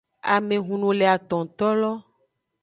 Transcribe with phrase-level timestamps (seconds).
[0.33, 1.91] Amehunu le atontolo.